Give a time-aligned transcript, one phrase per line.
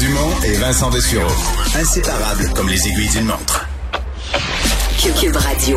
[0.00, 1.28] Dumont et Vincent Dessureau.
[1.76, 3.68] Inséparables comme les aiguilles d'une montre.
[5.20, 5.76] Cube Radio.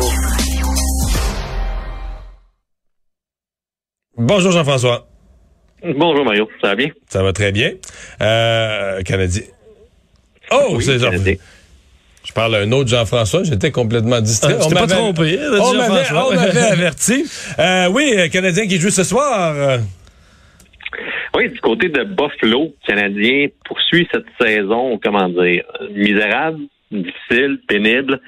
[4.16, 5.06] Bonjour Jean-François.
[5.82, 6.88] Bonjour Mario, ça va bien?
[7.10, 7.72] Ça va très bien.
[8.22, 9.42] Euh, Canadien.
[10.50, 11.10] Oh, Oui, c'est Jean.
[11.12, 14.56] Je parle à un autre Jean-François, j'étais complètement distrait.
[14.58, 16.30] Ah, t'es pas trompé, hein, on m'avait on
[16.72, 17.26] averti.
[17.58, 19.80] Euh, oui, Canadien qui joue ce soir.
[21.36, 26.60] Oui, du côté de Buffalo, le Canadien poursuit cette saison, comment dire, misérable,
[26.92, 28.20] difficile, pénible.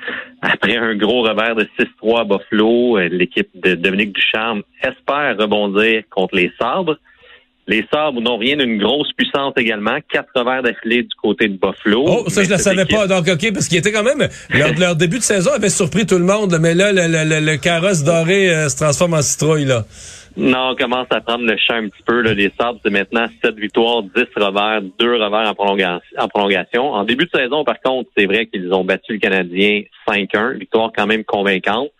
[0.42, 1.68] Après un gros revers de
[2.02, 6.96] 6-3 à Buffalo, l'équipe de Dominique Ducharme espère rebondir contre les Sabres.
[7.68, 9.98] Les Sabres n'ont rien d'une grosse puissance également.
[10.12, 12.04] Quatre revers d'affilée du côté de Buffalo.
[12.06, 13.06] Oh, ça, je ne cette savais équipe- pas.
[13.08, 14.28] Donc, OK, parce qu'il était quand même.
[14.50, 17.44] Leur, leur début de saison avait surpris tout le monde, mais là, le, le- le-
[17.52, 19.84] le carrosse doré euh, se transforme en citrouille, là.
[20.36, 22.20] Non, on commence à prendre le champ un petit peu.
[22.20, 22.34] Là.
[22.34, 26.92] Les Sabres, c'est maintenant 7 victoires, 10 revers, 2 revers en prolongation.
[26.92, 30.58] En, début de saison, par contre, c'est vrai qu'ils ont battu le Canadien 5-1.
[30.58, 31.90] Victoire quand même convaincante.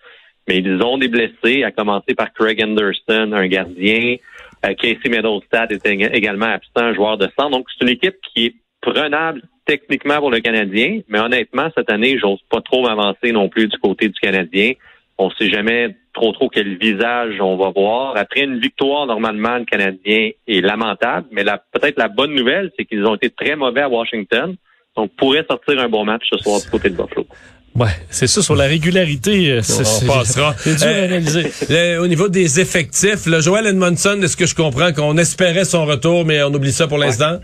[0.48, 4.17] Mais ils ont des blessés, à commencer par Craig Anderson, un gardien.
[4.65, 7.50] Euh, Casey Middlestad est ég- également absent, un joueur de centre.
[7.50, 11.00] Donc, c'est une équipe qui est prenable techniquement pour le Canadien.
[11.09, 14.73] Mais honnêtement, cette année, j'ose pas trop m'avancer non plus du côté du Canadien.
[15.19, 18.17] On sait jamais trop trop quel visage on va voir.
[18.17, 22.84] Après une victoire, normalement, le Canadien est lamentable, mais la- peut-être la bonne nouvelle, c'est
[22.84, 24.55] qu'ils ont été très mauvais à Washington.
[24.97, 27.27] Donc, pourrait sortir un bon match ce soir du côté de Buffalo.
[27.75, 29.50] Ouais, c'est ça, sur la régularité.
[29.53, 30.55] euh, c'est- On passera.
[30.56, 31.42] C'est dur à Euh, analyser.
[31.69, 35.84] le- au niveau des effectifs, le Joel Edmondson, est-ce que je comprends qu'on espérait son
[35.84, 37.39] retour, mais on oublie ça pour l'instant?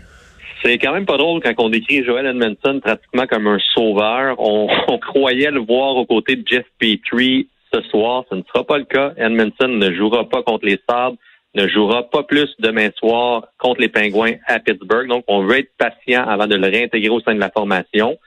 [0.63, 4.35] C'est quand même pas drôle quand on décrit Joel Edmondson pratiquement comme un sauveur.
[4.39, 8.23] On, on croyait le voir aux côtés de Jeff Petrie ce soir.
[8.29, 9.13] Ce ne sera pas le cas.
[9.17, 11.17] Edmondson ne jouera pas contre les Sabres,
[11.55, 15.07] ne jouera pas plus demain soir contre les Pingouins à Pittsburgh.
[15.07, 18.17] Donc, on veut être patient avant de le réintégrer au sein de la formation.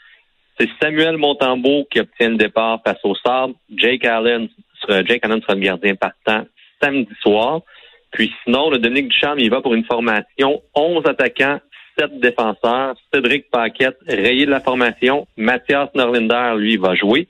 [0.59, 3.55] C'est Samuel Montembeau qui obtient le départ face aux Sabres.
[3.75, 4.49] Jake Allen
[4.81, 6.47] sera, Jake Allen sera le gardien partant
[6.81, 7.61] samedi soir.
[8.13, 11.59] Puis sinon, le Dominique Ducharme, il va pour une formation 11 attaquants,
[11.99, 12.95] 7 défenseurs.
[13.13, 15.27] Cédric Paquette, rayé de la formation.
[15.37, 17.29] Mathias Norlinder, lui, va jouer.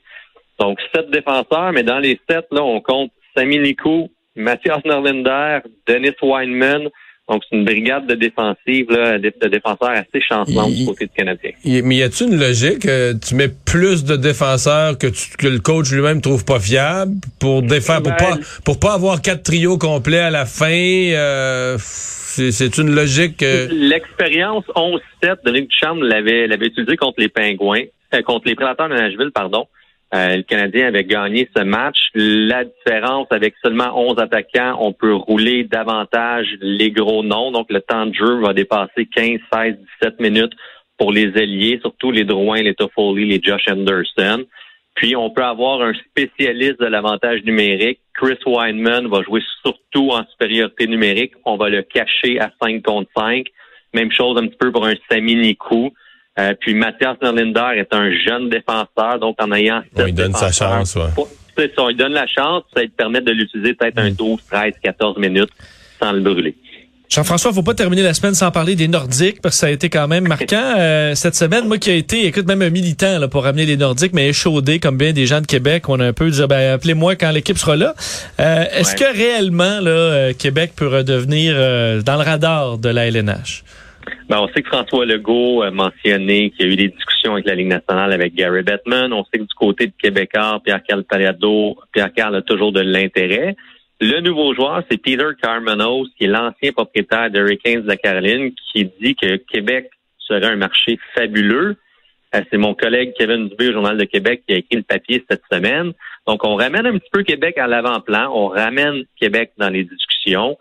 [0.59, 6.15] Donc, 7 défenseurs, mais dans les 7, là, on compte Sami Nikou, Mathias Norlinder, Dennis
[6.21, 6.89] Weinman.
[7.29, 11.11] Donc, c'est une brigade de défensive, là, de, de défenseurs assez chancelante du côté du
[11.11, 11.51] Canadien.
[11.65, 12.85] Y- Mais y a-t-il une logique?
[12.85, 17.15] euh, tu mets plus de défenseurs que, tu- que le coach lui-même trouve pas fiable
[17.39, 20.67] pour défendre, pour pas, pour pas avoir quatre trios complets à la fin?
[20.71, 23.43] euh, c'est une logique.
[23.43, 28.87] euh, L'expérience 11-7, Dominique Ducharme l'avait, l'avait utilisé contre les Pingouins, euh, contre les Prédateurs
[28.89, 29.67] de Nashville, pardon.
[30.13, 31.97] Euh, le Canadien avait gagné ce match.
[32.13, 37.51] La différence, avec seulement 11 attaquants, on peut rouler davantage les gros noms.
[37.51, 40.53] Donc, le temps de jeu va dépasser 15, 16, 17 minutes
[40.97, 44.45] pour les ailiers, surtout les Drouin, les Toffoli, les Josh Anderson.
[44.95, 47.99] Puis, on peut avoir un spécialiste de l'avantage numérique.
[48.15, 51.33] Chris Weinman va jouer surtout en supériorité numérique.
[51.45, 53.45] On va le cacher à 5 contre 5.
[53.93, 55.91] Même chose un petit peu pour un Sami Nikou.
[56.39, 60.51] Euh, puis Mathias Norlinder est un jeune défenseur, donc en ayant On lui donne sa
[60.51, 61.25] chance, ouais.
[61.57, 64.73] ça, on lui donne la chance, ça lui permet de l'utiliser peut-être un 12, 13,
[64.83, 65.49] 14 minutes
[65.99, 66.55] sans le brûler.
[67.09, 69.89] Jean-François, faut pas terminer la semaine sans parler des Nordiques parce que ça a été
[69.89, 71.65] quand même marquant euh, cette semaine.
[71.65, 74.79] Moi qui ai été, écoute, même un militant là, pour ramener les Nordiques, mais échaudé
[74.79, 77.57] comme bien des gens de Québec, on a un peu dit ben, appelez-moi quand l'équipe
[77.57, 77.95] sera là.
[78.41, 79.09] Euh, Est-ce Ouais.
[79.13, 83.63] que réellement là, euh, Québec peut redevenir euh, dans le radar de la LNH?
[84.29, 87.45] Ben, on sait que François Legault a mentionné qu'il y a eu des discussions avec
[87.45, 89.13] la Ligue nationale avec Gary Bettman.
[89.13, 93.55] On sait que du côté de Québécois, Pierre-Carl Pariado, Pierre-Carl a toujours de l'intérêt.
[93.99, 98.51] Le nouveau joueur, c'est Peter Carmenos, qui est l'ancien propriétaire de Hurricanes de la Caroline,
[98.71, 101.77] qui dit que Québec serait un marché fabuleux.
[102.35, 105.25] Euh, C'est mon collègue Kevin Dubé au Journal de Québec qui a écrit le papier
[105.29, 105.93] cette semaine.
[106.27, 108.29] Donc, on ramène un petit peu Québec à l'avant-plan.
[108.33, 110.57] On ramène Québec dans les discussions.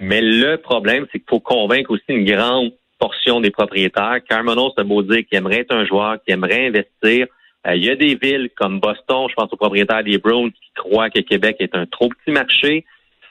[0.00, 4.18] Mais le problème, c'est qu'il faut convaincre aussi une grande portion des propriétaires.
[4.28, 7.26] Carmenos a beau dire qu'il aimerait être un joueur, qu'il aimerait investir.
[7.66, 10.70] Euh, il y a des villes comme Boston, je pense aux propriétaires des Browns, qui
[10.74, 12.84] croient que Québec est un trop petit marché.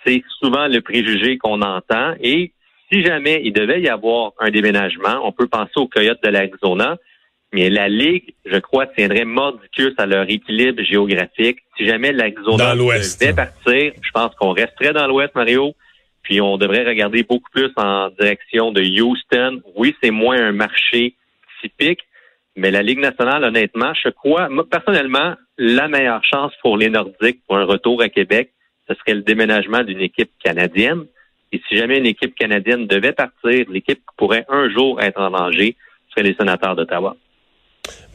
[0.05, 2.13] C'est souvent le préjugé qu'on entend.
[2.19, 2.51] Et
[2.91, 6.97] si jamais il devait y avoir un déménagement, on peut penser aux Coyotes de l'Arizona,
[7.53, 11.59] mais la Ligue, je crois, tiendrait mordicus à leur équilibre géographique.
[11.77, 15.73] Si jamais l'Arizona devait partir, je pense qu'on resterait dans l'Ouest, Mario.
[16.25, 19.61] Puis on devrait regarder beaucoup plus en direction de Houston.
[19.75, 21.13] Oui, c'est moins un marché
[21.61, 22.01] typique,
[22.55, 27.41] mais la Ligue nationale, honnêtement, je crois, moi, personnellement, la meilleure chance pour les Nordiques
[27.47, 28.51] pour un retour à Québec,
[28.89, 31.05] ce serait le déménagement d'une équipe canadienne.
[31.51, 35.29] Et si jamais une équipe canadienne devait partir, l'équipe qui pourrait un jour être en
[35.29, 35.75] danger,
[36.09, 37.15] serait les sénateurs d'Ottawa.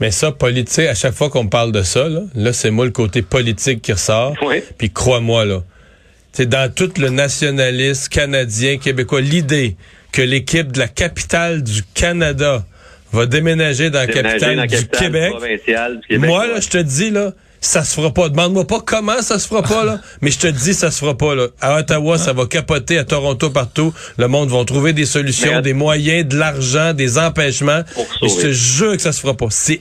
[0.00, 2.90] Mais ça, politique, à chaque fois qu'on parle de ça, là, là c'est moi le
[2.90, 4.34] côté politique qui ressort.
[4.42, 4.62] Oui.
[4.78, 5.60] Puis crois-moi, là,
[6.32, 9.76] c'est dans tout le nationalisme canadien, québécois, l'idée
[10.12, 12.64] que l'équipe de la capitale du Canada
[13.12, 15.30] va déménager dans la capitale, dans la du, capitale Québec.
[15.30, 16.30] provinciale du Québec.
[16.30, 18.28] Moi, là, je te dis, là, ça se fera pas.
[18.28, 20.00] Demande-moi pas comment ça se fera pas, là.
[20.20, 21.48] Mais je te dis, ça se fera pas, là.
[21.60, 22.98] À Ottawa, ça va capoter.
[22.98, 23.92] À Toronto, partout.
[24.18, 27.82] Le monde va trouver des solutions, des moyens, de l'argent, des empêchements.
[28.22, 29.46] Et je te jure que ça se fera pas.
[29.50, 29.80] C'est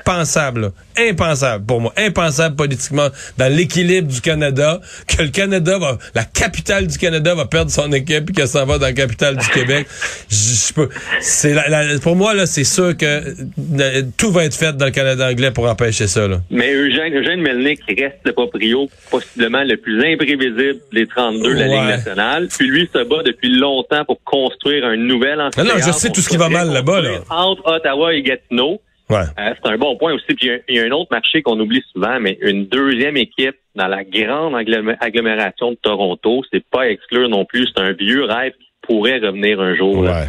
[0.00, 0.68] impensable, là.
[0.98, 1.92] Impensable pour moi.
[1.96, 7.44] Impensable politiquement dans l'équilibre du Canada que le Canada va, la capitale du Canada va
[7.44, 9.86] perdre son équipe et qu'elle s'en va dans la capitale du Québec.
[10.30, 10.36] Je,
[10.68, 10.88] je peux,
[11.20, 14.86] c'est la- la- pour moi, là, c'est sûr que euh, tout va être fait dans
[14.86, 16.40] le Canada anglais pour empêcher ça, là.
[16.50, 21.66] Mais Eugène, Eugène Melnick reste le proprio possiblement le plus imprévisible des 32 de la.
[21.66, 22.48] Ligue nationale.
[22.56, 25.74] Puis lui se bat depuis longtemps pour construire un nouvel Non, amphithéâtre.
[25.74, 27.10] non, je sais tout ce qui va mal là-bas, là.
[27.30, 28.80] Entre Ottawa et Gatineau.
[29.08, 29.18] Ouais.
[29.38, 30.24] Euh, c'est un bon point aussi.
[30.26, 32.66] Puis il y a- il y, a un autre marché qu'on oublie souvent, mais une
[32.66, 37.68] deuxième équipe dans la grande agglomé- agglomération de Toronto, c'est pas exclure non plus.
[37.68, 40.22] C'est un vieux rêve qui pourrait revenir un jour, là,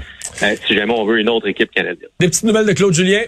[0.43, 2.09] euh, si jamais on veut une autre équipe canadienne.
[2.19, 3.21] Des petites nouvelles de Claude Julien?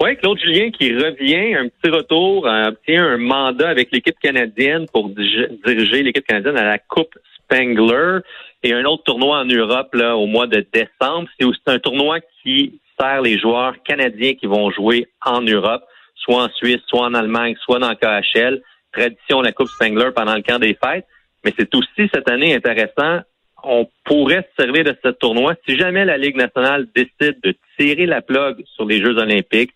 [0.00, 4.86] Oui, Claude Julien qui revient, un petit retour, euh, obtient un mandat avec l'équipe canadienne
[4.92, 8.20] pour diriger l'équipe canadienne à la Coupe Spengler
[8.62, 11.28] et un autre tournoi en Europe là, au mois de décembre.
[11.38, 15.82] C'est aussi un tournoi qui sert les joueurs canadiens qui vont jouer en Europe,
[16.14, 18.62] soit en Suisse, soit en Allemagne, soit dans le KHL.
[18.92, 21.06] Tradition la Coupe Spengler pendant le camp des fêtes.
[21.44, 23.20] Mais c'est aussi cette année intéressant.
[23.64, 28.06] On pourrait se servir de ce tournoi si jamais la Ligue nationale décide de tirer
[28.06, 29.72] la plug sur les Jeux olympiques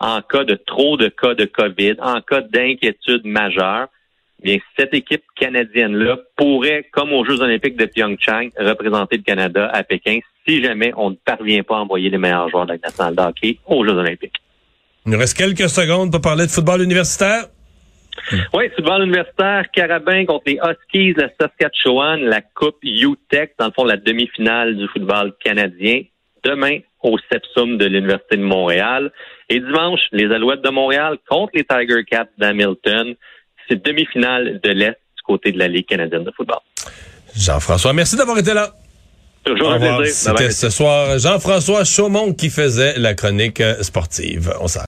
[0.00, 3.88] en cas de trop de cas de COVID, en cas d'inquiétude majeure.
[4.42, 9.82] Bien, cette équipe canadienne-là pourrait, comme aux Jeux olympiques de Pyeongchang, représenter le Canada à
[9.82, 12.84] Pékin si jamais on ne parvient pas à envoyer les meilleurs joueurs de la Ligue
[12.84, 14.40] nationale de hockey aux Jeux olympiques.
[15.04, 17.46] Il nous reste quelques secondes pour parler de football universitaire.
[18.54, 23.84] Oui, football universitaire, Carabin contre les Huskies de Saskatchewan, la Coupe UTEC, dans le fond,
[23.84, 26.02] la demi-finale du football canadien,
[26.44, 29.12] demain au Sepsum de l'Université de Montréal.
[29.48, 33.14] Et dimanche, les Alouettes de Montréal contre les Tiger Cats d'Hamilton.
[33.68, 36.60] C'est demi-finale de l'Est du côté de la Ligue canadienne de football.
[37.36, 38.72] Jean-François, merci d'avoir été là.
[39.44, 40.34] Toujours un plaisir.
[40.34, 44.52] C'était ce soir Jean-François Chaumont qui faisait la chronique sportive.
[44.60, 44.86] On s'arrête.